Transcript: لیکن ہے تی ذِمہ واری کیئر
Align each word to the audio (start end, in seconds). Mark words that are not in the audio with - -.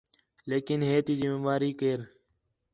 لیکن 0.49 0.79
ہے 0.87 0.95
تی 1.05 1.13
ذِمہ 1.19 1.39
واری 1.45 1.71
کیئر 1.79 1.99